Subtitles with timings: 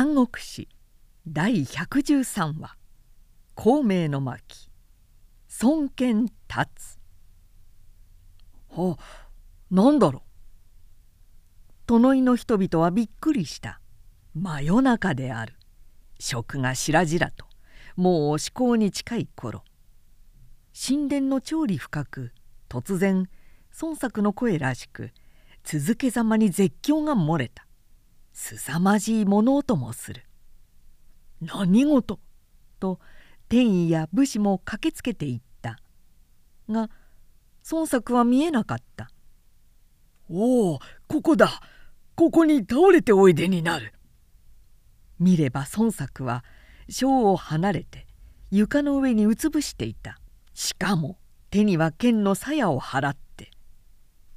[0.00, 0.68] 三国史
[1.26, 2.76] 第113話
[3.56, 4.70] 「孔明の巻
[5.60, 6.36] 孫権立
[6.76, 7.00] つ」
[8.70, 8.96] は
[9.72, 10.22] 何だろう。
[11.88, 13.80] 殿井の人々はびっくりした。
[14.34, 15.56] 真夜中である。
[16.20, 17.44] 食がしらじらと
[17.96, 19.64] もう至高に近い頃。
[20.80, 22.32] 神殿の調理深く
[22.68, 23.28] 突然
[23.80, 25.10] 孫作の声らしく
[25.64, 27.67] 続けざまに絶叫が漏れた。
[28.40, 30.22] すさまじい物音もする。
[31.40, 32.20] 何事？
[32.78, 33.00] と
[33.48, 35.80] 天意や武士も駆けつけていった。
[36.70, 36.88] が
[37.68, 39.10] 孫作は見えなかった。
[40.30, 41.60] おおここだ。
[42.14, 43.92] ここに倒れておいでになる。
[45.18, 46.44] 見れば孫作は
[46.88, 48.06] 小を離れて
[48.52, 50.20] 床の上にうつぶしていた。
[50.54, 51.18] しかも
[51.50, 53.50] 手には剣の鞘を払って。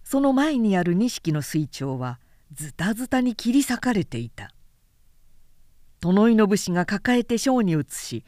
[0.04, 2.20] その前にある錦の水鳥は
[2.54, 4.52] ズタズタに切り裂かれていた。
[6.02, 8.26] 殿井の武士が抱えて小に移し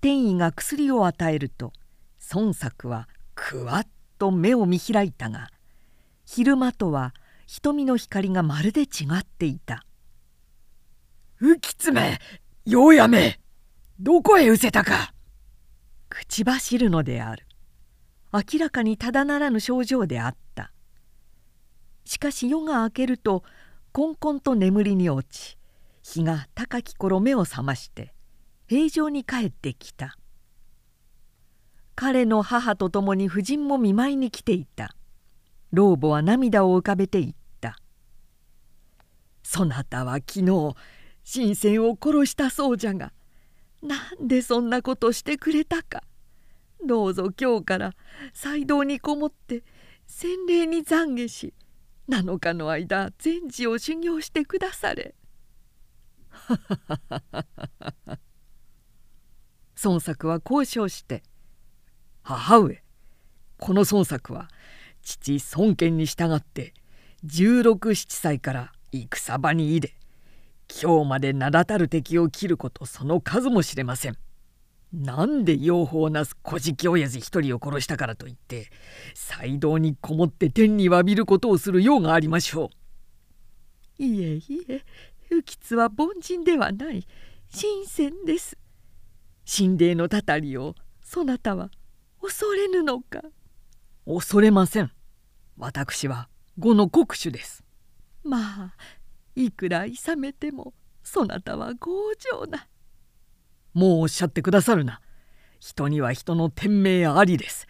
[0.00, 1.72] 天意が薬を与えると
[2.34, 3.86] 孫作はくわっ
[4.18, 5.50] と目を見開いたが
[6.24, 7.12] 昼間とは
[7.46, 8.86] 瞳の光がまるで違
[9.18, 9.84] っていた
[11.42, 12.18] 「浮き爪
[12.64, 13.38] ようやめ
[13.98, 15.12] どこへ失せたか!」
[16.08, 17.46] 口走るのである。
[18.32, 20.72] 明らかにただならぬ症状であった。
[22.04, 23.44] しかし夜が明けると
[23.92, 25.58] こんこんと眠りに落ち
[26.04, 28.14] 日が高き頃目を覚まして
[28.68, 30.16] 平常に帰ってきた。
[31.96, 34.94] 彼の母と共に夫人も見舞いに来ていた。
[35.72, 37.80] 老母は涙を浮かべて言った
[39.42, 40.74] 「そなたは昨日
[41.24, 43.12] 新鮮を殺したそうじゃが
[43.82, 46.04] なんでそんなことしてくれたか。
[46.86, 47.94] どうぞ今日から
[48.34, 49.64] 祭道にこもって
[50.06, 51.54] 洗礼に懺悔し
[52.08, 55.14] 7日の間禅師を修行してくだされ。
[59.82, 61.22] 孫作は交渉して
[62.22, 62.82] 「母上
[63.58, 64.48] この孫作は
[65.02, 66.74] 父孫権に従って
[67.24, 69.94] 16七歳から戦場にいで
[70.82, 74.16] 今日まで名だたる敵を切ることその数も知れません。
[74.92, 78.70] なんで養蜂なす小じ親父一人を殺したからといって
[79.14, 82.70] 祭道にこもって天に詫びることをするようがありましょ
[83.98, 84.02] う。
[84.02, 84.82] いえいえ
[85.30, 87.06] 浮津は凡人ではない
[87.52, 88.58] 神仙です。
[89.46, 91.70] 神霊のたたりをそなたは
[92.20, 93.22] 恐れぬのか
[94.06, 94.90] 恐れません。
[95.56, 97.62] 私は呉の国主です。
[98.24, 98.74] まあ
[99.36, 100.74] いくら諌めても
[101.04, 102.66] そなたは強情な。
[103.74, 105.00] もうおっしゃってくださるな。
[105.58, 107.66] 人には人の天命ありです。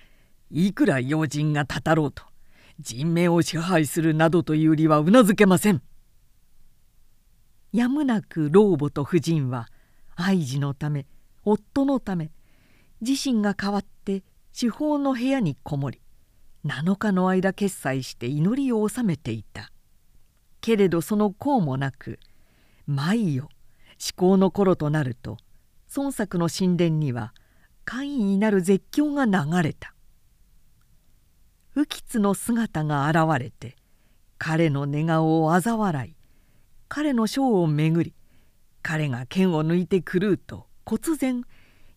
[0.50, 2.24] いくら用心がたたろうと
[2.80, 5.82] 人命を支配するなどという理はうなずけません。
[7.72, 9.68] やむなく老母と夫人は
[10.16, 11.06] 愛児のため
[11.44, 12.30] 夫のため
[13.00, 16.00] 自身が代わって司法の部屋にこもり
[16.66, 19.70] 7日の間決済して祈りを収めていた
[20.60, 22.18] けれどその功もなく
[22.86, 23.48] 毎夜
[23.98, 25.38] 至高の頃となると
[25.94, 27.34] 孫作の神殿には
[27.84, 29.94] 怪異になる絶叫が流れた。
[31.74, 33.76] 浮津の姿が現れて
[34.38, 36.16] 彼の寝顔を嘲笑い
[36.88, 38.14] 彼の章を巡り
[38.82, 41.44] 彼が剣を抜いて狂うと忽然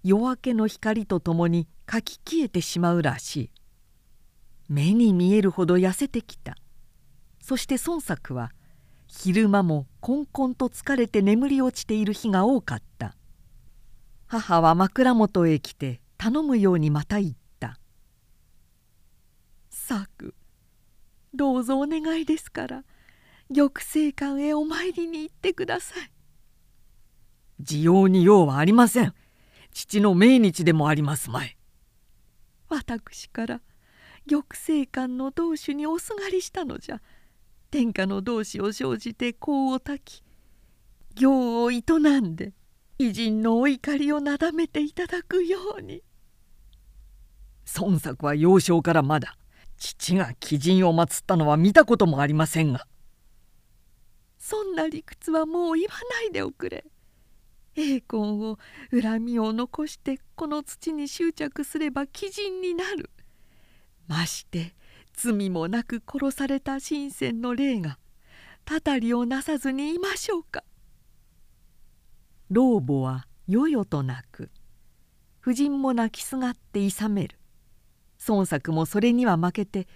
[0.04, 3.52] 夜明けの光とともにかき消えてしまうらしい。
[4.70, 6.56] 目に見えるほど痩せてきた。
[7.42, 8.52] そして孫作は
[9.08, 13.16] 昼間もこんこんと疲れて眠り落ちている日が多かった。
[14.40, 17.78] 母は枕元へ来て頼むようにまた言った
[19.70, 20.34] 「作
[21.36, 22.84] どうぞお願いですから
[23.54, 26.12] 玉星館へお参りに行ってください」
[27.62, 29.14] 「需要に用はありません。
[29.72, 31.56] 父の命日でもありますまい」
[32.70, 33.62] 私から
[34.28, 37.02] 玉星館の同種におすがりしたのじゃ。
[37.70, 40.24] 天下の同志を生じて功を焚き
[41.16, 41.82] 行を営
[42.20, 42.54] んで
[43.08, 46.02] 偉人のお怒りをなだめていただくように。
[47.78, 49.38] 孫作は幼少からまだ
[49.78, 52.88] 父が鬼人を祀ったのは見たこともありませんが。
[54.38, 56.86] そんな理屈はもう言わないでおくれ。
[57.76, 58.60] 栄魂を
[58.92, 63.10] 恨みを残してこの土に執着すれば鬼人になる。
[64.08, 64.76] まして
[65.14, 67.98] 罪もなく殺された神仙の霊が
[68.64, 70.64] たたりをなさずにいましょうか。
[72.54, 74.52] 老母はよよと泣く。
[75.42, 77.40] 夫人も泣きすがっていさめる。
[78.28, 79.88] 孫作もそれには負けて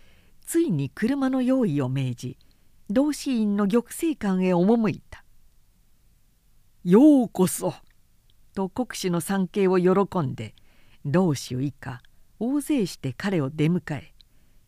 [0.43, 2.37] ついに車の用意を命じ
[2.89, 5.23] 同志院の玉星館へ赴いた。
[6.83, 7.75] ようこそ」
[8.55, 10.55] と国主の参詣を喜んで
[11.05, 12.01] 老主以下
[12.39, 14.15] 大勢して彼を出迎え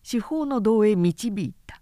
[0.04, 1.82] 司法の道へ導いた。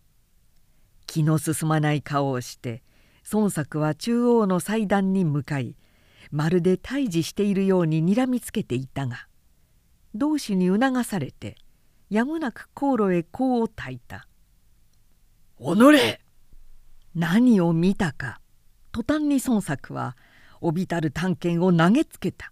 [1.05, 2.81] 気の進まない顔をして
[3.29, 5.75] 孫作は中央の祭壇に向かい
[6.31, 9.27] まるで退治しているようににらみつけていたが
[10.13, 11.55] 同志に促されて
[12.09, 14.27] やむなく航路へ香を焚いた
[15.59, 16.21] 「おのれ!」
[17.15, 18.39] 何を見たか
[18.91, 20.15] 途端に孫作は
[20.61, 22.51] おびたる探検を投げつけた。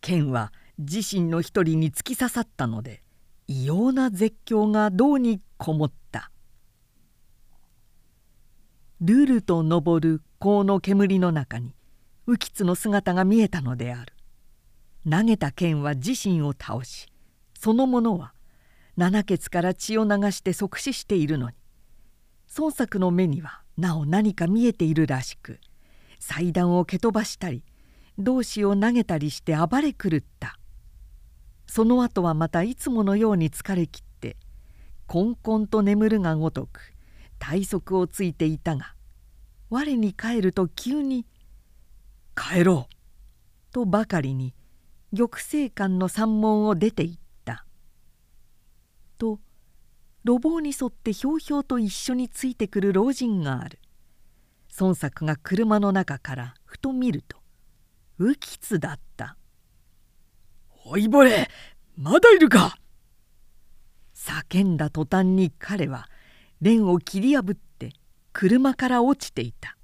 [0.00, 3.02] 剣は自身の一人に突き刺さったので
[3.46, 6.30] 異様な絶叫が胴にこもった。
[9.00, 11.74] ルルと昇る香の煙の中に
[12.34, 14.12] 浮津の姿が見えたのである。
[15.08, 17.06] 投げた剣は自身を倒し
[17.58, 18.34] その者は
[18.96, 21.56] 七血から血を流して即死しているのに
[22.58, 25.58] 孫作の目にはなお何か見えているらしく
[26.18, 27.64] 祭壇を蹴飛ばしたり
[28.18, 30.58] 同志を投げたりして暴れ狂った。
[31.66, 34.36] その後はまたいつものように疲れ切って
[35.06, 36.92] こんこんと眠るがごとく
[37.38, 38.94] 体側をついていたが
[39.70, 41.24] 我に帰ると急に
[42.40, 42.94] 「帰ろう」
[43.72, 44.54] とばかりに
[45.14, 47.66] 玉星館の山門を出て行った。
[49.18, 49.38] と
[50.24, 53.78] 路傍に沿ってひょうひょうと一緒についてくる老人がある。
[54.78, 57.38] 孫作が車の中からふと見ると
[58.18, 59.36] 浮津だった
[60.86, 61.50] 「おいぼれ
[61.96, 62.78] まだいるか!」
[64.14, 66.08] 叫んだ途端に彼は
[66.60, 67.92] 蓮を切り破って
[68.32, 69.76] 車から落ちていた。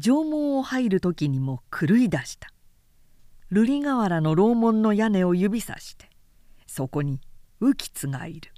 [0.00, 2.52] 城門を入る時にも狂い出した。
[3.50, 6.10] 瑠璃河原の楼門の屋根を指さして
[6.66, 7.20] そこに
[7.62, 8.52] 浮津がいる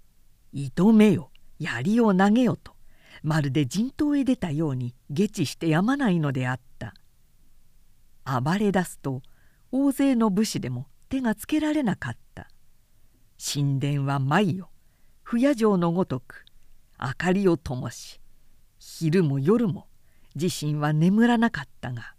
[0.52, 2.74] 「糸目よ槍を投げよ」と
[3.22, 6.94] まるで陣頭へ出たように下地してやまないのであった。
[8.24, 9.22] 暴れ出すと
[9.72, 12.48] 大勢の武士でも手がつけられなかった。
[13.42, 14.70] 神殿は舞よ
[15.22, 16.44] 不夜城のごとく
[16.98, 18.20] 明かりを灯し
[18.78, 19.89] 昼も夜も
[20.34, 22.14] 自身は眠らなかったが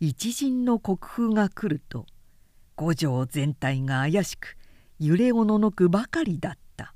[0.00, 2.06] 一陣の国風が来ると
[2.76, 4.56] 五条全体が怪しく
[4.98, 6.94] 揺れおののくばかりだった。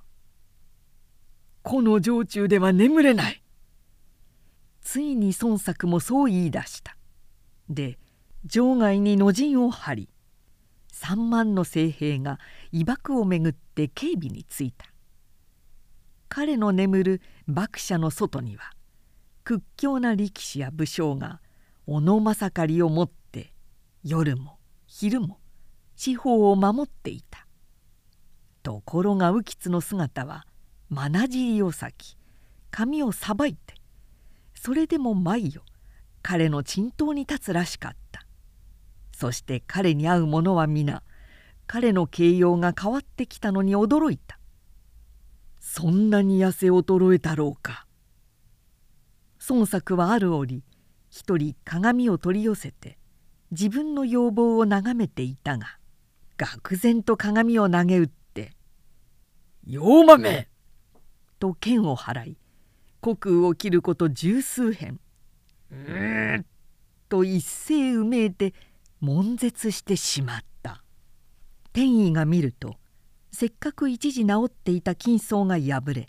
[1.62, 3.42] この城中では眠れない。
[4.80, 6.96] ついに孫作もそう言い出した。
[7.68, 7.98] で
[8.48, 10.08] 城外に野陣を張り
[10.92, 12.38] 3万の精兵が
[12.72, 14.86] 威爆をめぐって警備についた。
[16.30, 18.72] 彼の眠る幕舎の外には
[19.44, 21.40] 屈強な力士や武将が
[21.86, 23.52] 小野正狩をもって
[24.02, 25.38] 夜も昼も
[25.96, 27.46] 四方を守っていた。
[28.62, 30.46] ところが浮津の姿は
[30.88, 32.16] まなじりを裂き
[32.70, 33.74] 髪をさばいて
[34.54, 35.60] それでも毎夜
[36.22, 38.26] 彼の沈頭に立つらしかった。
[39.14, 41.02] そして彼に会う者は皆
[41.66, 44.38] 彼の形容が変わってきたのに驚いた。
[45.60, 47.83] そんなに痩せ衰えたろうか。
[49.48, 50.62] 孫作はある折
[51.10, 52.98] 一人鏡を取り寄せて
[53.50, 55.78] 自分の要望を眺めていたが
[56.38, 58.52] 愕然と鏡を投げ打って
[59.66, 60.48] 「よ豆!」
[61.38, 62.36] と剣を払い
[63.02, 64.98] 虚空を切ること十数編
[65.70, 66.46] 「うん」
[67.08, 68.54] と一斉うめいて
[69.00, 70.54] 悶絶してしまった。
[71.74, 72.76] 天意が見ると
[73.32, 76.06] せっかく一時治っていた金層が破れ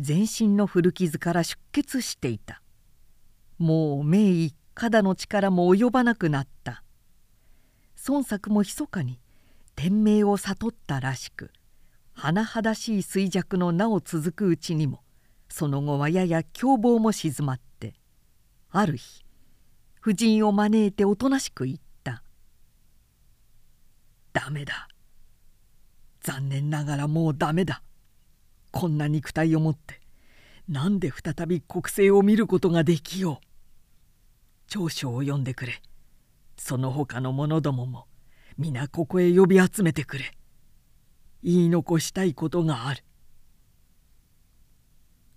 [0.00, 2.61] 全身の古傷から出血していた
[3.62, 6.82] もう名医肩の力も及ばなくなった。
[8.08, 9.20] 孫作も密かに
[9.76, 11.52] 天命を悟ったらしく
[12.16, 15.02] 甚だしい衰弱の名を続くうちにも
[15.48, 17.94] その後はやや凶暴も静まって
[18.70, 19.24] ある日
[20.00, 22.24] 夫人を招いておとなしく言った
[24.32, 24.88] 「ダメだ。
[26.20, 27.82] 残念ながらもうダメだ。
[28.72, 30.00] こんな肉体を持って
[30.68, 33.51] なんで再び国政を見ることができよう。
[34.72, 35.82] 長所を呼んでくれ。
[36.56, 38.06] その他の者どもも
[38.56, 40.32] 皆ここへ呼び集めてくれ。
[41.42, 43.04] 言い残したいことがある」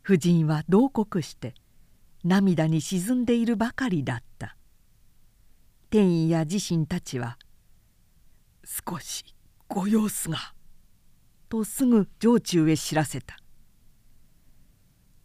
[0.05, 1.53] 夫人は同国して
[2.23, 4.55] 涙に沈んでいるばかりだった。
[5.89, 7.37] 天意や自身たちは
[8.63, 9.35] 「少し
[9.67, 10.53] ご様子が」
[11.49, 13.35] とすぐ城中へ知らせた。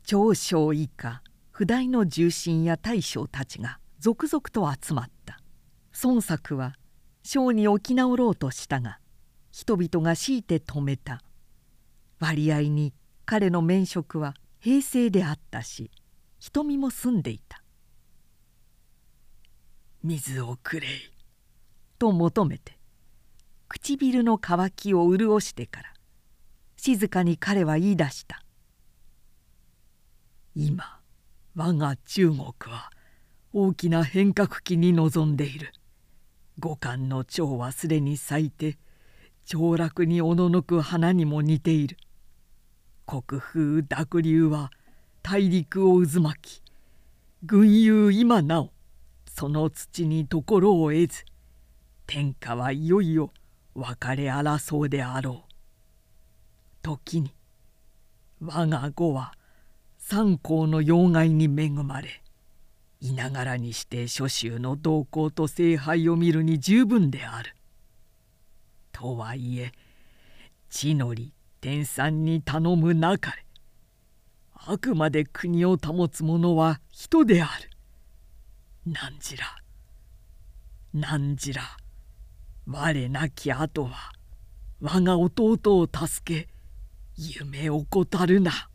[0.03, 5.41] 長将以下不代の重臣や大将たちが続々と集まった。
[6.03, 6.75] 孫作は
[7.23, 8.99] 将に起き直ろうとしたが
[9.53, 11.23] 人々が強いて止めた。
[12.19, 12.95] 割合に
[13.27, 15.91] 彼の免職は平成であったし
[16.39, 17.63] 瞳も澄んでいた。
[20.03, 20.89] 水をくれ。
[20.89, 20.91] い」
[21.99, 22.79] と求めて
[23.69, 25.93] 唇の渇きを潤してから
[26.79, 28.43] 静かに彼は言い出した
[30.57, 31.01] 「今
[31.55, 32.43] 我が中国
[32.73, 32.91] は
[33.53, 35.73] 大きな変革期に臨んでいる。
[36.61, 38.79] 五感の蝶はすでに咲いて
[39.45, 41.97] 凋落におののく花にも似ている。
[43.07, 44.71] 国風濁流は
[45.23, 46.63] 大陸を渦巻き
[47.43, 48.71] 群雄今なお
[49.27, 51.25] その土に心を得ず
[52.07, 53.33] 天下はいよいよ
[53.75, 55.53] 別れ争うであろう。
[56.83, 57.35] 時に
[58.41, 59.33] 我が語は
[59.99, 62.23] 三皇の要害に恵まれ
[63.01, 67.55] いながらにして諸州の動向と聖杯を見るに十分である。
[68.93, 69.73] とはいえ
[70.69, 73.45] 地のり天産に頼むなかれ
[74.53, 77.71] あくまで国を保つ者は人である。
[78.93, 79.45] なんじら
[80.93, 81.63] なんじら
[82.67, 84.13] 我なき後は
[84.81, 86.49] 我が弟を助け
[87.17, 88.70] 夢を怠るな。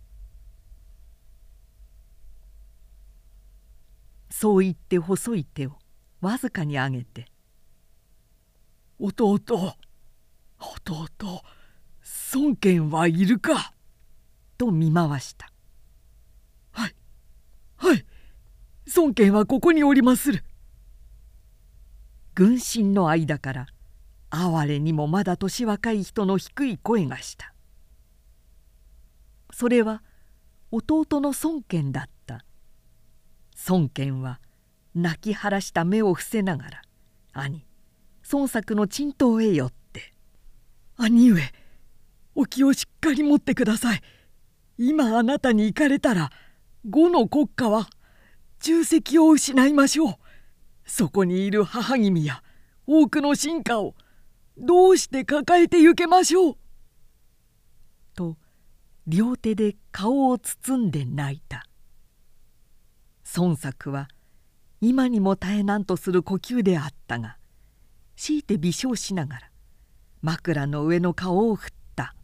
[4.37, 5.77] そう言って細い手を
[6.19, 7.31] わずかに上げて
[8.99, 9.35] 「弟
[10.59, 11.41] 弟
[12.33, 13.73] 孫権はいるか?」
[14.59, 15.49] と見回した
[16.73, 16.95] 「はい
[17.77, 18.05] はい
[18.93, 20.43] 孫権はここにおりまする」
[22.35, 23.67] 軍神の間から
[24.31, 27.53] 哀れにもまだ年若い人の低い声がした。
[29.53, 30.03] それは
[30.71, 32.14] 弟の孫権だった。
[33.67, 34.39] 孫権は
[34.93, 36.81] 泣き晴らした目を伏せながら
[37.33, 37.65] 兄
[38.31, 40.13] 孫作の沈頭へ寄って
[40.97, 41.41] 「兄上
[42.35, 44.01] お気をしっかり持ってください。
[44.77, 46.31] 今あなたに行かれたら
[46.89, 47.87] 呉の国家は
[48.59, 50.15] 重責を失いましょう。
[50.85, 52.43] そこにいる母君や
[52.85, 53.95] 多くの進化を
[54.57, 56.57] どうして抱えて行けましょう」
[58.15, 58.37] と
[59.07, 61.64] 両手で顔を包んで泣いた。
[63.35, 64.07] 孫作は
[64.81, 67.37] 今にも絶えなんとする呼吸であったが
[68.15, 69.51] 強いて微笑しながら
[70.21, 72.15] 枕の上の顔を振った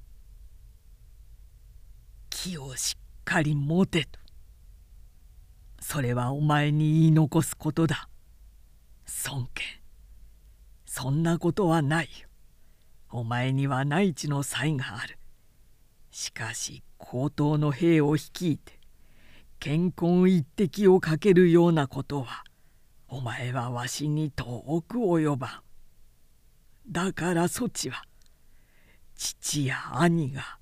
[2.29, 4.19] 「気をしっかり持て」と。
[5.79, 8.07] それはお前に言い残すことだ。
[9.25, 9.65] 孫権
[10.85, 12.29] そんなことはないよ。
[13.09, 15.17] お前には内地の才がある。
[16.11, 18.80] しかし高等の兵を率いて
[19.61, 22.43] 健康一滴をかけるようなことは
[23.07, 25.51] お前はわしに遠く及ばん。
[26.91, 28.01] だからそちは
[29.15, 30.57] 父や兄が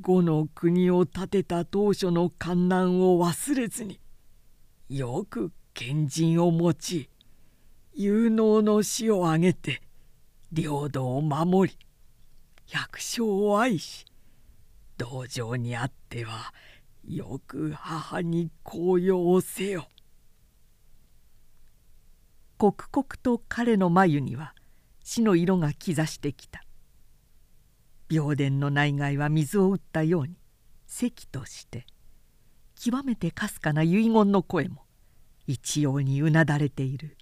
[0.00, 4.00] 呉の国を建てた当初の観難を忘れずに
[4.88, 7.10] よく賢人を持ち
[7.94, 9.82] 有能の死を挙げて
[10.50, 11.78] 領土を守り
[12.66, 14.04] 百姓を愛し
[14.98, 16.52] 道場にあっては
[17.04, 19.88] よく母に高揚をせよ。
[22.58, 24.54] 刻々と彼の眉には
[25.02, 26.62] 死の色が兆してきた。
[28.08, 30.36] 病殿の内外は水を打ったように
[30.86, 31.86] 咳として
[32.78, 34.84] 極めてかすかな遺言の声も
[35.46, 37.16] 一様にうなだれている。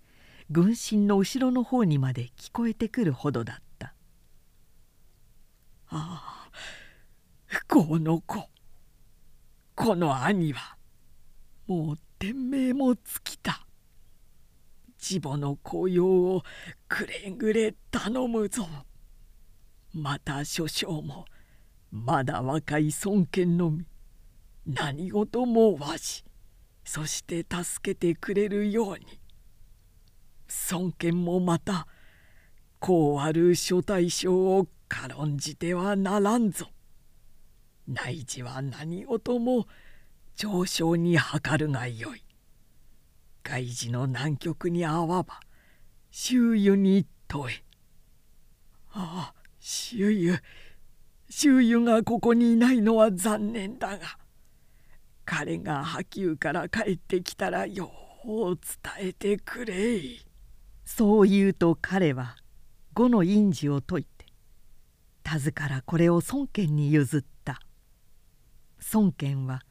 [0.51, 3.95] 軍神の後ろの方にまで聞こえてくるほどだった
[5.87, 6.51] 「ああ
[7.47, 8.49] 不幸の子。
[9.83, 10.77] この兄は
[11.67, 13.67] もう天命も尽きた」。
[14.99, 16.43] 父母の雇用を
[16.87, 18.69] くれぐれ頼むぞ。
[19.95, 21.25] また諸将も
[21.91, 23.87] まだ若い孫権のみ
[24.67, 26.25] 何事もわし
[26.85, 29.19] そして助けてくれるように
[30.71, 31.89] 孫権もまた
[32.79, 36.69] こうある諸大将を軽んじてはならんぞ。
[37.91, 39.67] 内示は何事も
[40.37, 42.23] 上昇に図るがよい。
[43.43, 45.41] 外事の南極にあわば
[46.11, 47.65] 周囲に問え
[48.93, 50.39] ああ周囲
[51.29, 54.19] 周囲がここにいないのは残念だが
[55.25, 57.91] 彼が波及から帰ってきたらよ
[58.25, 58.57] う
[58.99, 60.01] 伝えてくれ
[60.85, 62.37] そう言うと彼は
[62.95, 64.27] 呉の印字を解いて
[65.23, 67.40] 田津からこれを孫権に譲った
[68.93, 69.63] 孫権は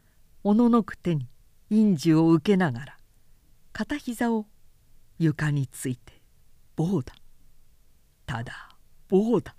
[0.43, 1.27] おののく手に
[1.69, 2.97] 印字を受けながら
[3.73, 4.45] 片膝を
[5.17, 6.21] 床について
[6.75, 7.13] 棒だ
[8.25, 8.69] ただ
[9.09, 9.55] 棒だ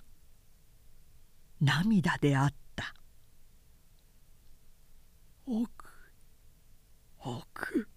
[1.61, 2.95] 涙であった。
[5.45, 5.69] 奥
[7.19, 7.87] 奥。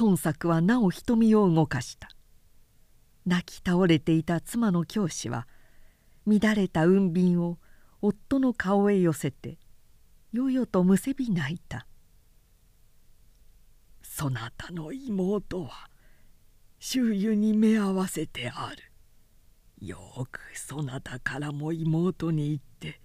[0.00, 2.08] 孫作はなお瞳を動かした。
[3.26, 5.46] 泣き倒れていた妻の教師は
[6.26, 7.58] 乱れた雲鬢を
[8.06, 9.56] 夫の顔へ寄せて
[10.30, 11.86] よよとむせび泣いた
[14.04, 15.88] 「そなたの妹は
[16.78, 18.82] 周囲に目合わせてある。
[19.80, 23.00] よくそなたからも妹に言って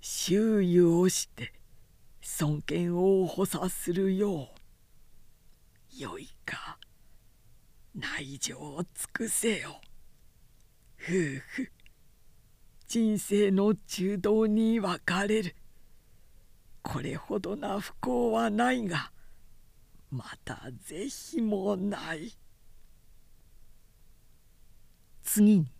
[0.00, 1.52] 周囲をして
[2.22, 4.48] 尊敬を補佐するよ
[5.94, 6.00] う。
[6.00, 6.78] よいか
[7.94, 9.78] 内情を尽くせよ。
[10.98, 11.12] 夫
[11.48, 11.81] 婦。
[12.92, 15.56] 人生の中道に分かれる。
[16.82, 19.10] これほどな不幸はないが
[20.10, 22.36] また是非もない。
[25.22, 25.72] 次に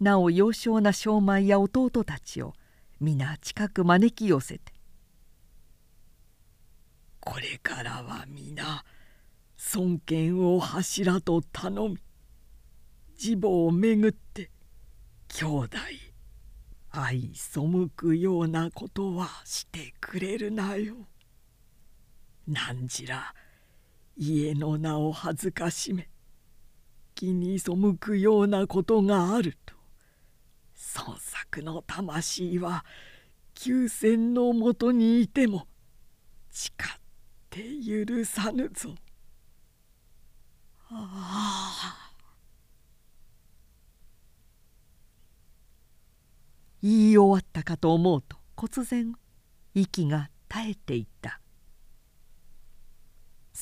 [0.00, 2.52] なお幼少な商米や弟たちを
[3.00, 4.74] 皆近く招き寄せて
[7.24, 8.84] 「これからは皆
[9.56, 11.96] 尊厳を柱と頼み
[13.18, 14.50] 自母をめぐって
[15.28, 15.78] 兄弟
[17.00, 17.60] 愛背
[17.94, 20.96] くようなことはしてくれるなよ。
[22.48, 23.34] 何じら
[24.16, 26.08] 家の名を恥ずかしめ
[27.14, 29.74] 気に背くようなことがあると
[30.96, 32.84] 孫作の魂は
[33.54, 35.68] 休戦のもとにいても
[36.50, 37.00] 誓っ
[37.50, 37.62] て
[38.06, 38.94] 許さぬぞ。
[40.90, 42.07] ああ
[46.82, 49.14] 言い終わったかと思うと忽然
[49.74, 51.40] 息が絶えていた。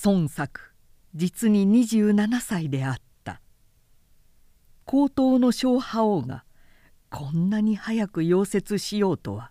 [0.05, 0.75] 孫作
[1.15, 2.95] 実に27歳であっ
[3.25, 3.41] た。
[4.85, 6.45] 高等の小覇王が
[7.11, 9.51] こんなに早く溶接しようとは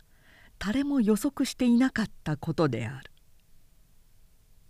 [0.59, 3.11] 誰も予測していなかったことである。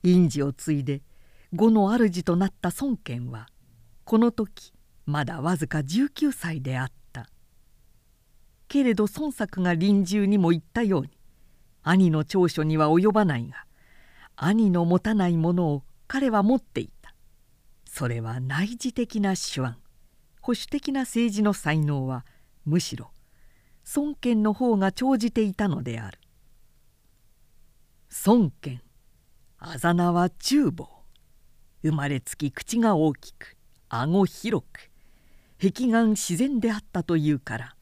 [0.04, 1.02] 院事を継いで
[1.54, 3.48] 呉の主となった孫権は
[4.06, 4.74] この時
[5.06, 7.05] まだわずか19歳であった。
[8.68, 11.10] けれど孫作が臨終にも言ったように
[11.84, 13.66] 兄の長所には及ばないが
[14.36, 17.16] 兄の持たないものを彼は持っていた。
[17.86, 19.76] それは内示的な手腕。
[20.42, 22.26] 保守的な政治の才能は
[22.66, 23.12] むしろ
[23.96, 26.20] 孫権の方が長じていたのである。
[28.26, 28.82] 孫権
[29.58, 30.88] あざ名は中坊
[31.82, 33.58] 生まれつき口が大きく
[33.90, 34.92] 顎広く
[35.60, 37.76] 壁眼自然であったというから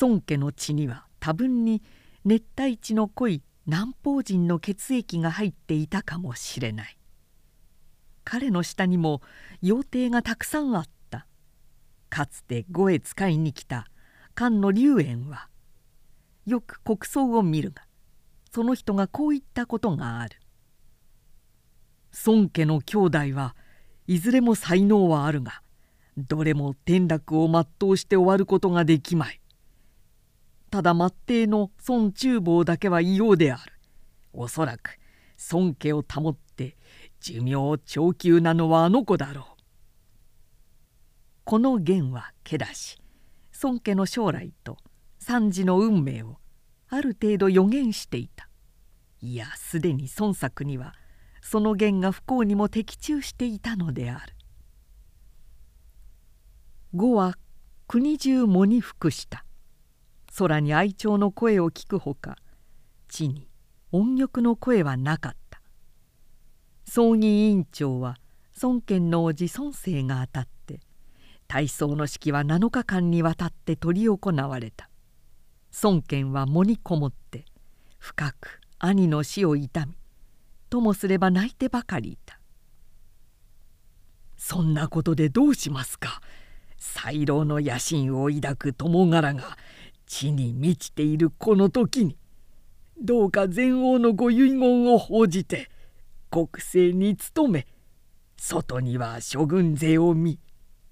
[0.00, 1.82] 孫家の血には多分に
[2.24, 6.98] 熱帯地の濃い南方人の血液が入っていたかもしれない。
[8.24, 9.20] 彼の下にも
[9.62, 11.26] 妖精がたくさんあった。
[12.10, 13.88] かつて呉へ使いに来た。
[14.36, 15.48] 菅野龍炎は。
[16.46, 17.82] よく国葬を見るが
[18.50, 20.36] その人がこう言ったことがある。
[22.26, 23.56] 孫家の兄弟は
[24.06, 25.62] いずれも才能はあるが
[26.16, 29.40] どれも天楽を全うして終わることができまい。
[30.74, 33.72] ただ末帝の孫中坊だけは異様である。
[34.32, 34.98] おそらく
[35.52, 36.76] 孫家を保って
[37.20, 39.44] 寿命長久なのはあの子だろう。
[41.44, 42.98] この言はけだし
[43.62, 44.76] 孫家の将来と
[45.20, 46.38] 三次の運命を
[46.88, 48.48] ある程度予言していた。
[49.20, 50.96] いやすでに孫作には
[51.40, 54.34] その言が不幸にも的中していたのである。
[56.92, 57.38] 呉は
[57.86, 59.44] 国中喪に服した。
[60.36, 62.36] 空に愛鳥の声を聞くほか
[63.08, 63.48] 地に
[63.92, 65.60] 音曲の声はなかった。
[66.84, 68.16] 葬儀委員長は
[68.60, 70.80] 孫権の叔父孫生が当たって
[71.46, 74.90] 体操の式は7日間にわたって執り行われた。
[75.82, 77.44] 孫権は喪にこもって
[77.98, 79.94] 深く兄の死を悼み
[80.68, 82.40] ともすれば泣いてばかりいた。
[84.36, 86.20] そんなことでどうしますか。
[86.76, 89.56] 才郎の野心を抱く友柄が
[90.06, 92.16] 地に満ちているこの時に
[93.00, 95.70] どうか全王のご遺言を報じて
[96.30, 97.66] 国政に努め
[98.36, 100.38] 外には諸軍勢を見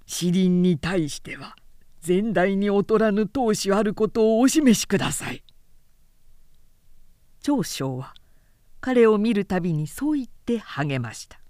[0.07, 1.57] 死林に対しては
[2.07, 5.45] 前代に劣らぬ闘志あることをお示しください。
[7.43, 8.15] 長将は
[8.81, 11.41] 彼を見るたびにそう言って励ました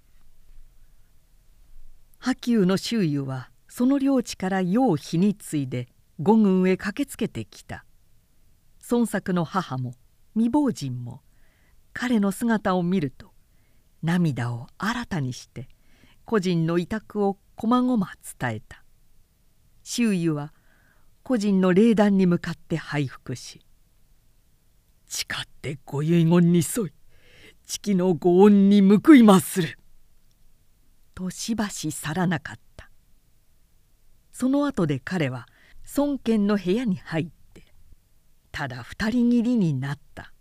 [2.18, 5.88] 波及の周囲はその領地から世を火に継いで
[6.22, 7.85] 五軍へ駆けつけてきた。
[8.88, 9.94] 孫作の母も
[10.35, 11.20] 未亡人も
[11.92, 13.32] 彼の姿を見ると
[14.02, 15.68] 涙を新たにして
[16.24, 18.85] 個人の委託をこまごま伝えた。
[19.82, 20.52] 周囲は
[21.24, 23.66] 個人の霊壇に向かって拝服し
[25.06, 26.92] 「誓ってご遺言に沿い
[27.66, 29.76] 月のご恩に報いまする」
[31.14, 32.90] としばし去らなかった。
[34.32, 35.46] その後で彼は
[35.94, 37.64] 孫権の部屋に入って
[38.50, 40.33] ただ二人きりになった。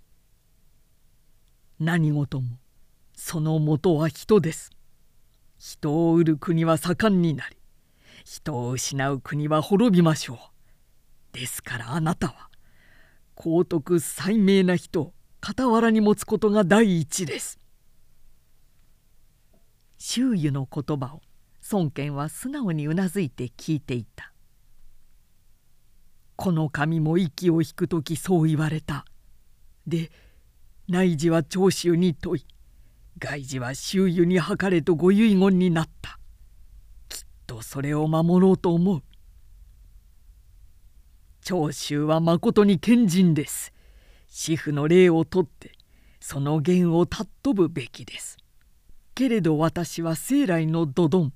[1.78, 2.58] 何事も
[3.16, 4.70] その元は人です。
[5.60, 7.58] 人を売る国は盛んになり
[8.24, 10.38] 人を失う国は滅びましょう。
[11.34, 12.50] ですからあなたは
[13.36, 17.60] 高徳鮮明な人を傍らに持つことが第一です。
[19.98, 21.22] 周囲の言葉を
[21.72, 24.31] 孫権は素直にうなずいて聞いていた。
[26.42, 29.06] この神も息を引く時そう言われた。
[29.86, 30.10] で
[30.88, 32.46] 内示は長州に問い
[33.20, 36.18] 外事は周囲に図れとご遺言になった。
[37.10, 39.04] きっとそれを守ろうと思う。
[41.42, 43.72] 長州はまことに賢人です。
[44.28, 45.74] 主婦の霊をとって
[46.20, 48.38] その弦を尊ぶべきです。
[49.14, 51.34] けれど私は生来のドドン。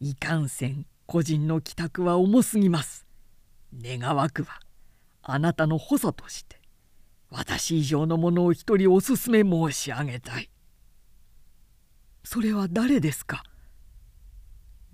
[0.00, 3.07] いかんせん個人の帰宅は重すぎます。
[3.76, 4.60] 願わくは
[5.22, 6.60] あなたの補佐として
[7.30, 10.48] 私以上のものを一人おすすめ申し上げたい。
[12.24, 13.42] それは誰ですか？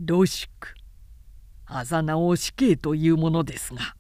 [0.01, 0.75] ロシク
[1.67, 3.95] あざ名を死刑というものですが。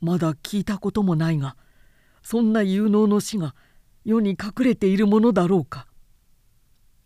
[0.00, 1.56] まだ聞いたこともないが
[2.22, 3.54] そんな有能の死が
[4.04, 5.86] 世に隠れているものだろうか。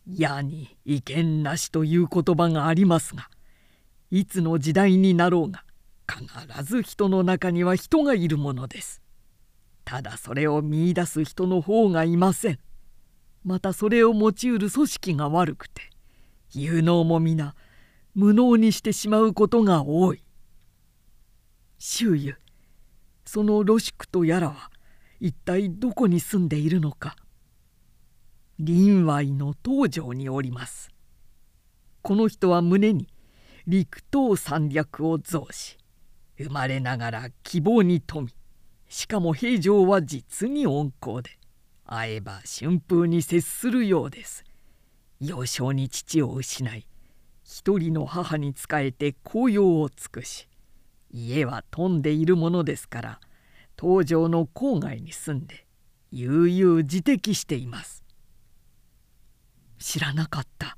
[0.06, 3.28] やに意見なしという言葉がありますが
[4.10, 5.64] いつの時代になろうが
[6.08, 9.02] 必ず人の中には人がいるものです。
[9.84, 12.58] ただそれを見いだす人の方がいません。
[13.44, 15.82] またそれを用いる組織が悪くて
[16.52, 17.56] 有能も皆
[18.14, 20.22] 無能にしてしまうことが多い。
[21.78, 22.34] 周囲
[23.24, 24.70] そのロシクとやらは
[25.18, 27.16] 一体どこに住んでいるのか
[28.58, 30.90] 林外の東条におります
[32.02, 33.08] この人は胸に
[33.66, 35.76] 陸東三略を増し
[36.38, 38.34] 生まれながら希望に富み
[38.88, 41.38] しかも平常は実に温厚で
[41.86, 44.44] 会えば春風に接するようです。
[45.20, 46.86] 幼少に父を失い
[47.44, 50.48] 一人の母に仕えて紅葉を尽くし
[51.10, 53.20] 家は飛んでいるものですから
[53.80, 55.66] 東条の郊外に住んで
[56.10, 58.04] 悠々自適しています。
[59.78, 60.76] 知らなかった。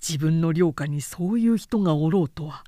[0.00, 2.64] 自分の領下にそういう人がおろうとは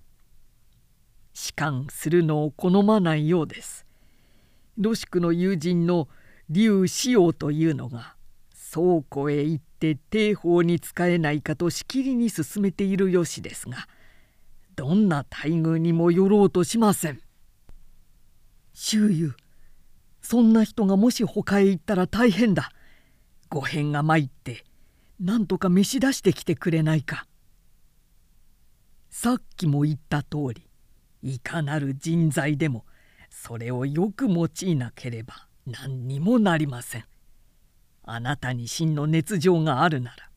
[1.35, 3.85] 仕官するのを好まないようです。
[4.79, 6.09] ロシクの友人の
[6.49, 8.15] 劉志陽というのが
[8.73, 13.89] 倉庫へ行って帝宝に仕えないかとしきりに進めているよしですが
[14.77, 17.21] どんな待遇にもよろうとしません。
[18.73, 19.35] 周遊
[20.21, 22.71] そんな人がもし他へ行ったら大変だ。
[23.49, 24.65] ご変が参って
[25.21, 27.27] なんとか召し出してきてくれないか。
[29.11, 30.67] さっきも言った通り
[31.25, 32.85] いかなる人材でも
[33.31, 37.05] それをよく用いなければ何にもなりません。
[38.03, 40.31] あなたに真の熱情があるなら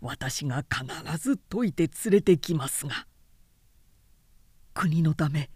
[0.00, 3.06] 私が必ず解いて連れてきますが。
[4.72, 5.50] 国のため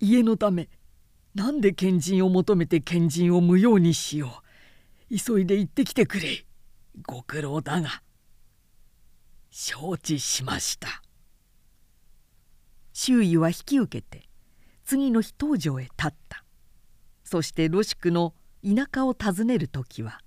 [0.00, 0.70] 家のため
[1.34, 4.42] なんで賢人を求めて賢人を無用にしよ
[5.10, 5.18] う。
[5.18, 6.46] 急いで行ってきてくれ
[7.06, 8.02] ご苦労だが。
[9.50, 11.02] 承知しました。
[13.00, 14.28] 周囲は引き受けて
[14.84, 16.42] 次の日東条へ立った。
[17.22, 18.34] そしてロシクの
[18.64, 20.18] 田舎を訪ねる時は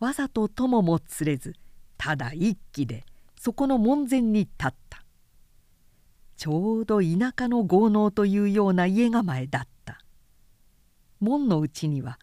[0.00, 1.54] わざと友も連れず
[1.98, 3.04] ただ一気で
[3.38, 5.04] そこの門前に立った。
[6.38, 10.00] ちょうど田舎の豪農というような家構えだった。
[11.20, 12.18] 門の内には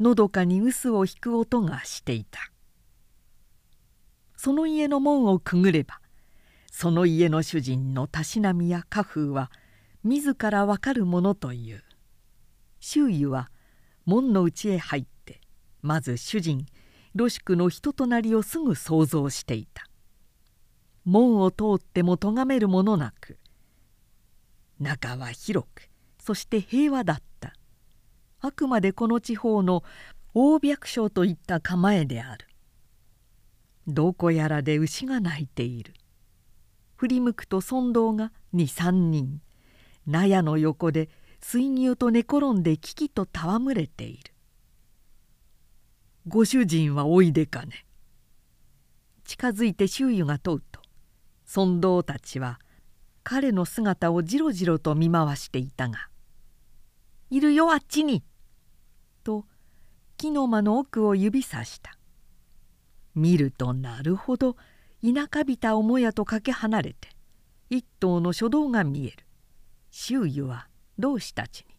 [0.00, 2.50] のどかに臼を引く音がしていた。
[4.36, 6.00] その家の門をくぐれば
[6.80, 9.50] その家の主人のたしなみや家風は
[10.02, 11.84] 自らわかるものという。
[12.80, 13.50] 周囲は
[14.06, 15.42] 門の内へ入って
[15.82, 16.64] まず主人
[17.14, 19.84] ロシクの人となりをすぐ想像していた。
[21.04, 23.36] 門を通っても咎めるものなく
[24.78, 27.52] 中は広くそして平和だった。
[28.40, 29.84] あくまでこの地方の
[30.32, 32.46] 大百姓といった構えである。
[33.86, 35.92] どこやらで牛が鳴いている。
[37.00, 39.40] 振り向くと尊道が23人。
[40.06, 41.08] 納屋の横で
[41.40, 44.34] 水牛と寝転んで危機と戯れている
[46.28, 47.86] 「ご主人はおいでかね」
[49.24, 50.82] 近づいて周囲が問うと
[51.46, 52.60] 尊道たちは
[53.22, 56.10] 彼の姿をじろじろと見回していたが
[57.30, 58.22] 「いるよあっちに!」
[59.24, 59.46] と
[60.18, 61.96] 木の間の奥を指さした。
[63.14, 64.56] 見るとなるほど
[65.02, 67.08] 田舎びた母屋とかけ離れて
[67.70, 69.26] 一頭の書道が見える。
[69.90, 71.74] 周囲は同志たちに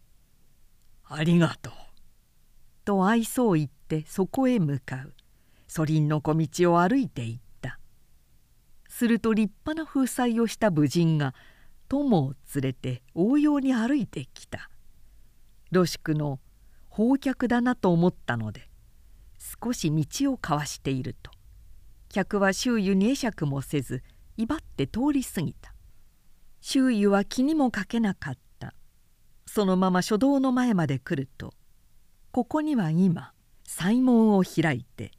[1.06, 1.74] 「ありがとう」
[2.84, 5.14] と愛想を言ってそこへ向かう。
[5.68, 7.80] 祖林の小道を歩いていった。
[8.90, 11.34] すると立派な風采をした武人が
[11.88, 14.70] 友を連れて応用に歩いてきた。
[15.72, 16.42] ロシクの
[16.90, 18.70] 宝客だなと思ったので
[19.64, 21.32] 少し道を交わしていると
[22.12, 24.04] 客は周囲に会釈もせず
[24.38, 25.74] 威張って通り過ぎた。
[26.60, 28.42] 周囲は気にもかけなかった。
[29.54, 31.54] そのまま書道の前まで来ると
[32.32, 33.34] ここには今
[33.66, 35.12] 祭門を開いて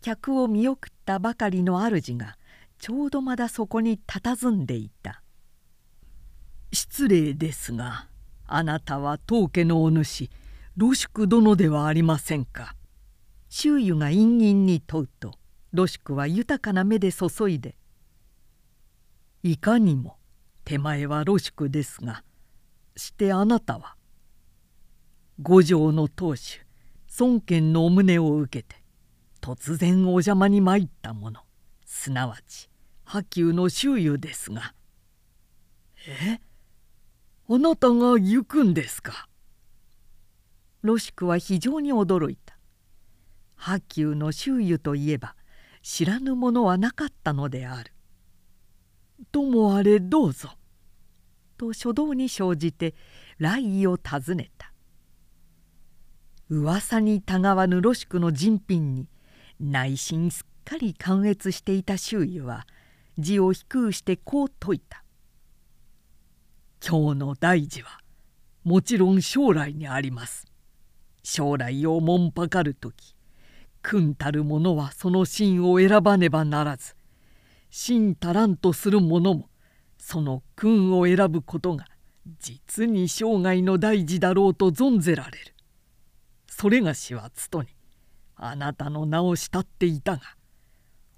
[0.00, 2.38] 客を見送ったばかりの主が
[2.78, 5.22] ちょうどまだそこに佇んでいた
[6.72, 8.08] 「失礼ですが
[8.46, 10.30] あなたは当家のお主
[10.78, 12.74] ロシク殿ではありませんか」
[13.50, 15.34] 周囲が陰陰に問うと
[15.74, 17.76] ロシクは豊かな目で注いで
[19.42, 20.18] 「いかにも
[20.64, 22.22] 手前はロシクですが
[22.96, 23.96] してあなたは
[25.42, 26.64] 五条の当主
[27.18, 28.84] 孫権のお胸を受けて
[29.40, 31.44] 突然お邪魔に参った者
[31.84, 32.70] すなわち
[33.02, 34.74] 波及の周囲ですが
[36.06, 36.40] え？
[37.48, 39.28] あなたが行くんですか？
[40.82, 42.56] ロシクは非常に驚いた。
[43.56, 45.34] 波及の周囲といえば
[45.84, 47.92] 知らぬものはなかったのである。
[49.30, 50.48] ともあれどうぞ。
[51.58, 52.94] と初動に生じて
[53.36, 54.72] 来意を尋ねた。
[56.48, 59.08] 噂にたがわぬロシクの人品に
[59.60, 62.66] 内心すっかり感悦していた周囲は
[63.18, 65.04] 字を低うしてこう説いた。
[66.80, 68.00] 今日の大事は
[68.64, 70.46] もちろん将来にあります。
[71.22, 73.13] 将来をもんぱかる時
[73.84, 76.96] 君たる者はその真を選ばねばならず
[77.68, 79.50] 真足らんとする者も
[79.98, 81.84] その君を選ぶことが
[82.40, 85.54] 実に生涯の大事だろうと存ぜられる。
[86.48, 87.68] それがしはつとに
[88.36, 90.22] あなたの名を慕っていたが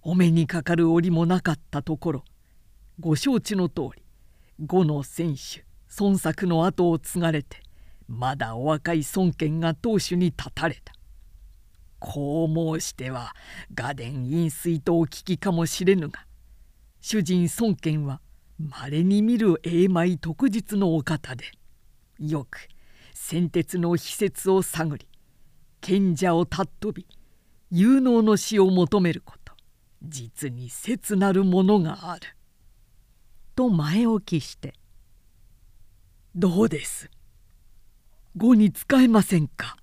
[0.03, 2.25] お目にかかる折もなかったところ
[2.99, 4.03] ご承知の通り
[4.67, 5.65] 呉の選手
[6.01, 7.63] 孫作の後を継がれて
[8.09, 10.96] まだお若い孫権が当主に立たれた。
[11.99, 13.35] こう申しては
[13.75, 16.27] 画伝飲水とお聞きかもしれぬが
[17.01, 18.21] 主人孫権は
[18.59, 21.45] まれに見る永米特実のお方で
[22.19, 22.69] よく
[23.13, 25.09] 先鉄の秘説を探り
[25.81, 27.07] 賢者を尊び
[27.71, 29.53] 有能の死を求めること
[30.03, 32.23] 実に切なるものがある。
[33.55, 34.75] と前置きして
[36.37, 37.11] 「どうです？
[38.37, 39.79] 語に使えませんか?」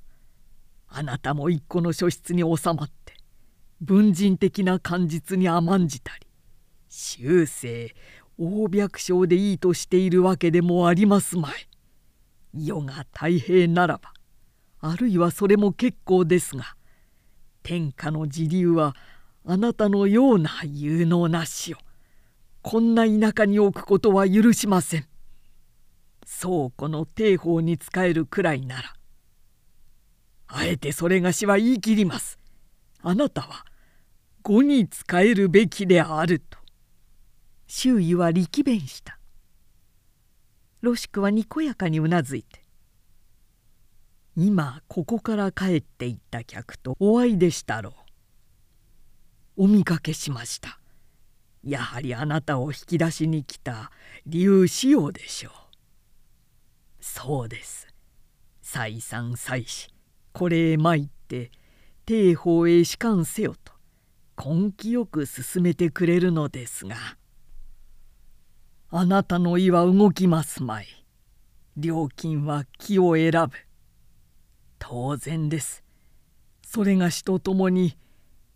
[0.96, 3.16] あなたも一個の書室に収まって
[3.82, 6.28] 文人的な感実に甘んじたり
[6.88, 7.96] 終生
[8.38, 11.68] 大百姓でいいとしているわけでもありますまい。
[12.56, 14.14] 世が太平ならば
[14.82, 16.76] あるいはそれも結構ですが
[17.64, 18.96] 天下の時流は
[19.46, 21.78] あなたのような有能な死を
[22.62, 25.08] こんな田舎に置くことは許しません。
[26.40, 28.94] 倉庫の定法に仕えるくらいなら
[30.56, 32.40] あえてそれがしは言い切ります。
[33.02, 33.66] あなたは
[34.44, 36.60] 語に使えるべきであると。
[37.66, 39.18] 周囲は力弁した。
[40.82, 42.62] ロシクはにこやかにうなずいて
[44.36, 47.96] 「今ここから帰っていった客とお会いでしたろ
[49.58, 49.64] う。
[49.64, 50.80] お見かけしました。
[51.64, 53.92] やはりあなたを引き出しに来た
[54.26, 55.54] 理由仕様でしょう。
[57.00, 57.88] そうです。
[58.62, 59.93] 再三再四
[60.34, 61.52] これへ参って
[62.06, 63.74] 帝法へ仕官せよと
[64.38, 66.98] 根気よく進めてくれるのですが
[68.90, 70.88] あなたの意は動きますまい。
[71.76, 73.50] 料金は木を選ぶ。
[74.78, 75.84] 当然です。
[76.64, 77.98] それがしとともに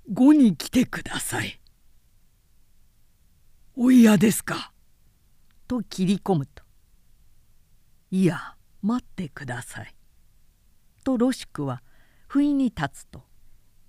[0.08, 1.60] 後に来てください。
[3.76, 4.72] お嫌ですか？
[5.68, 6.64] と切り込むと
[8.12, 9.94] 「いや待ってください」
[11.08, 11.82] とロシクは
[12.28, 13.24] 不意に立つと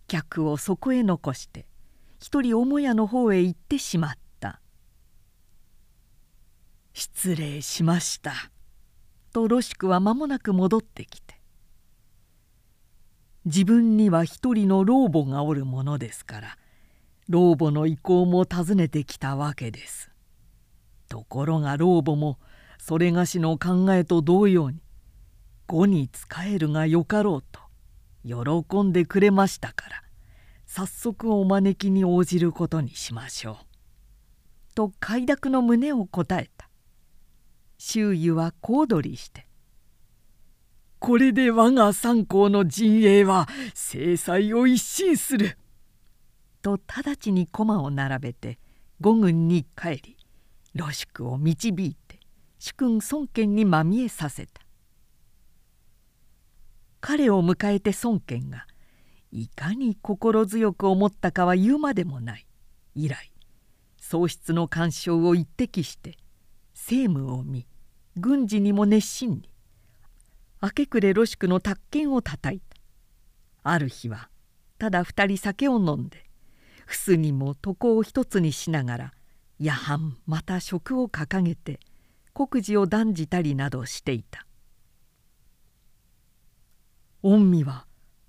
[0.07, 1.67] 客をそこへ残して
[2.21, 4.61] 一人母屋の方へ行ってしまった
[6.95, 8.53] 「失礼しました」
[9.35, 11.41] とロシクは間もなく戻ってきて
[13.45, 16.59] 自分には一人の老母がおるものですから
[17.29, 20.09] 老母の意向も尋ねてきたわけです。
[21.09, 22.39] ところが老母も
[22.79, 24.81] それがしの考えと同様に
[25.69, 27.61] 語に使えるがよかろうと
[28.25, 30.03] 喜んでくれましたから
[30.67, 34.75] 早速お招きに応じることにしましょう。
[34.75, 36.69] と快諾の旨を答えた。
[37.79, 39.47] 周囲は小躍りして
[40.99, 45.57] 「これで我が三公の陣営は制裁を一新する」
[46.61, 48.59] と直ちに駒を並べて
[49.01, 50.17] 五軍に帰り
[50.77, 52.19] 露宿を導いて
[52.59, 54.68] 主君孫権にまみえさせた。
[57.01, 58.67] 彼を迎えて孫権が
[59.31, 62.47] いかに心強く思ったかは言うまでもない。
[62.95, 63.31] 以来
[64.01, 66.17] 喪失の干渉を一滴して
[66.75, 67.67] 政務を見
[68.17, 69.51] 軍事にも熱心に
[70.61, 72.77] 明け暮れ露宿の宅建をたたいた。
[73.63, 74.31] ある日は
[74.79, 76.25] ただ二人酒を飲んで
[76.87, 79.13] 臥にも床を一つにしながら
[79.61, 81.79] 夜半また食を掲げて
[82.33, 84.48] 国事を断じたりなどしていた。
[87.23, 87.87] 御身は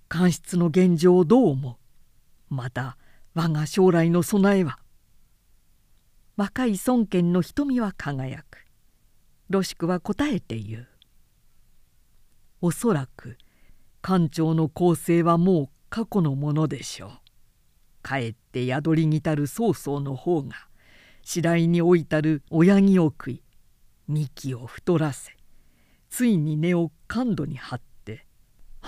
[0.08, 1.78] 官室の現状をどう思
[2.50, 2.54] う？
[2.54, 2.98] また
[3.36, 4.80] 我が将来の備えは？
[6.36, 8.66] 若い孫権の瞳は輝く。
[9.52, 10.88] 露宿は答えて言う。
[12.62, 13.38] おそらく
[14.02, 17.12] 官庁の構成はもう過去のものでしょう。
[18.02, 20.56] かえって宿りにたる曹操の方が
[21.24, 23.44] 次第に老いたる親木を食い
[24.08, 25.36] 幹を太らせ
[26.10, 27.82] ついに根を感度に張っ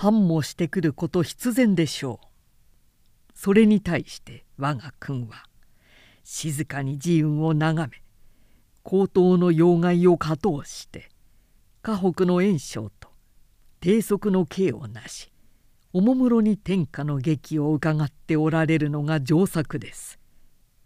[0.02, 2.26] 反もしてくること必然でしょう。
[3.36, 5.44] それに対して我が君は
[6.24, 8.02] 静かに自運を眺め
[8.82, 11.08] 高等の要害を加藤して
[11.82, 13.10] 河北の炎章と
[13.78, 15.30] 低速の刑をなし
[15.92, 20.18] おもむろに天下の劇を伺っておられるのが上策です。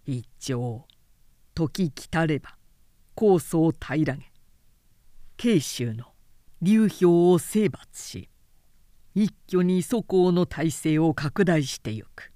[0.05, 0.85] 一朝
[1.55, 2.59] 時来たれば
[3.15, 4.31] 高祖を平らげ
[5.39, 6.05] 慶州の
[6.61, 8.29] 流氷を征伐し
[9.19, 12.33] 一挙に祖公の体制を拡大してゆく。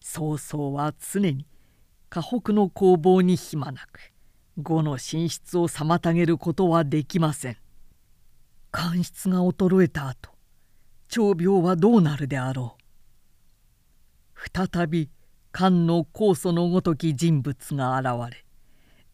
[0.00, 1.46] 曹操は常に
[2.08, 4.12] 河北の攻防に暇なく
[4.60, 7.56] 呉の進出を妨げることはできません。
[8.72, 10.30] 官室が衰えた後
[11.06, 12.76] 長病はどうなるであろ
[14.34, 14.50] う。
[14.52, 15.10] 再び
[15.52, 18.44] 漢の高祖のごとき人物が現れ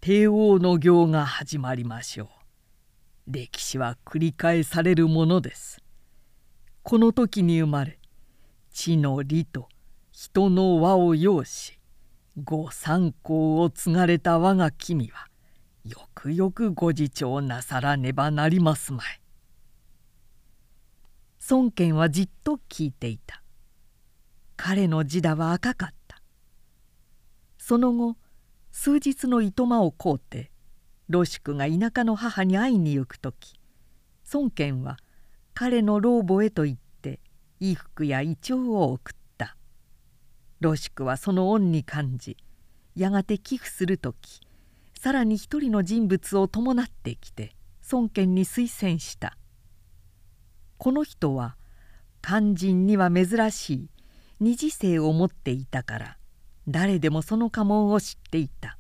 [0.01, 2.29] 帝王の行が始まりましょう。
[3.27, 5.83] 歴史は繰り返されるものです。
[6.89, 7.99] この時に生まれ
[8.73, 9.69] 地の利と
[10.11, 11.79] 人の輪を要し
[12.43, 15.27] 御三公を継がれた我が君は
[15.85, 19.21] よくよくご自重なさらねばなりますまい。
[21.51, 23.43] 孫権はじっと聞いていた
[24.57, 26.23] 彼の字だは赤かった
[27.59, 28.17] その後
[28.73, 30.51] 数日のいとまを買うて
[31.13, 33.61] 露宿が田舎の母に会いに行く時
[34.33, 34.97] 孫権は
[35.61, 37.19] 彼の老母へと言って
[37.59, 39.57] 衣服や胃腸を送った。
[40.63, 42.37] 露宿はその恩に感じ
[42.95, 44.41] やがて寄付する時
[44.97, 47.57] さらに一人の人物を伴ってきて
[47.91, 49.37] 孫権に推薦した。
[50.77, 51.57] この人は
[52.23, 53.91] 肝心には珍しい
[54.39, 56.19] 二次性を持っていたから
[56.69, 58.79] 誰でもその家紋を知っていた。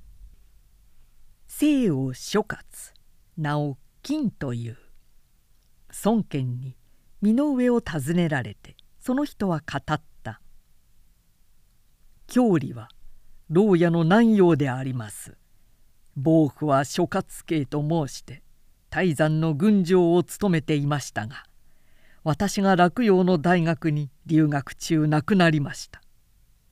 [1.48, 2.62] 姓を諸葛
[3.36, 4.87] 名を金という。
[6.04, 6.76] 孫権に
[7.20, 10.40] 身の上を尋ねられてその人は語った
[12.28, 12.88] 「郷里は
[13.48, 15.36] 牢屋の南陽であります」
[16.16, 18.42] 「暴府は諸葛系と申して
[18.90, 21.44] 泰山の軍城を務めていましたが
[22.24, 26.02] 私が洛陽の大学に留学中亡くなりました。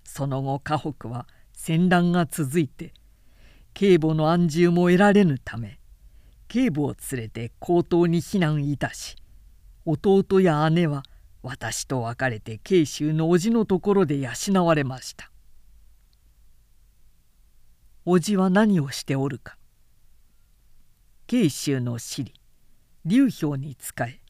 [0.07, 2.95] その後河北は戦乱が続いて
[3.75, 5.79] 警母の安住も得られぬため
[6.49, 9.17] 警母を連れて高等に避難いたし
[9.85, 11.05] 弟や姉は
[11.43, 15.31] 私と別れて慶州の叔父のところで養われました。
[18.05, 19.57] 叔父は何をしておるか。
[21.29, 22.35] 慶州の私利
[23.05, 24.21] 流氷に仕え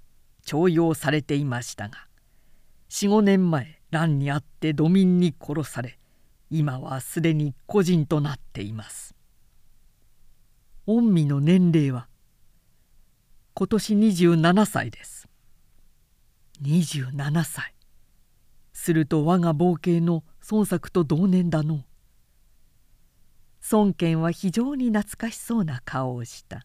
[0.45, 2.07] 徴用されていましたが
[2.91, 5.99] 45年前乱にあって土民に殺され
[6.51, 9.16] 今はすでに個人となっています。
[10.89, 12.07] 御身の年齢は？
[13.55, 15.27] 今年27歳です。
[16.63, 17.75] 27歳。
[18.73, 21.83] すると我が傍系の孫作と同年だの
[23.73, 26.65] 孫権は非常に懐かしそうな顔をした。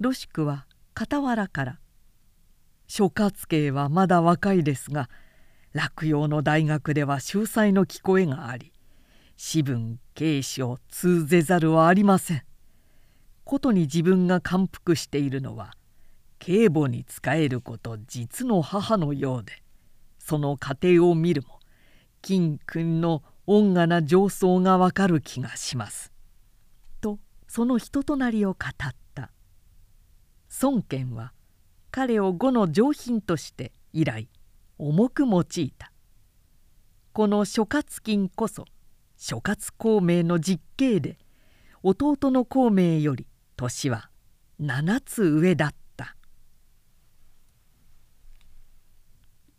[0.00, 0.66] ロシクは
[0.98, 1.78] 傍らから。
[2.86, 5.10] 諸葛家はまだ若いですが
[5.74, 8.72] 洛陽の大学では秀才の聞こえがあり
[9.36, 12.42] 私文警視を通ぜざるはありません。
[13.44, 15.72] ことに自分が感服しているのは
[16.38, 19.62] 警母に仕えること実の母のようで
[20.18, 21.60] その過程を見るも
[22.20, 26.12] 金君の恩雅な上層がわかる気がします。
[27.00, 27.18] と
[27.48, 29.30] その人となりを語った
[30.62, 31.32] 孫権は
[31.90, 34.28] 彼を呉の上品として以来
[34.78, 35.92] 重く用いた
[37.12, 38.64] この諸葛金こそ
[39.16, 41.18] 諸葛孔明の実刑で
[41.82, 43.26] 弟の孔明より
[43.62, 44.10] 年は
[44.60, 45.81] 7つ上だった。